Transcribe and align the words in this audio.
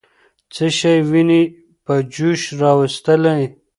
څه 0.53 0.67
شی 0.77 0.97
ويني 1.09 1.41
په 1.85 1.93
جوش 2.13 2.41
راوستلې؟ 2.61 3.41